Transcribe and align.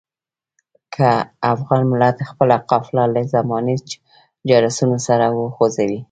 که 0.93 1.09
افغان 1.51 1.83
ملت 1.91 2.17
خپله 2.29 2.57
قافله 2.69 3.03
له 3.13 3.21
زماني 3.33 3.75
جرسونو 4.49 4.97
سره 5.07 5.25
وخوځوي. 5.37 5.99